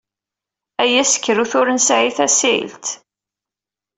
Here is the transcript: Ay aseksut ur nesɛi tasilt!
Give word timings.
Ay 0.83 0.93
aseksut 1.01 1.51
ur 1.59 1.67
nesɛi 1.71 2.09
tasilt! 2.17 2.85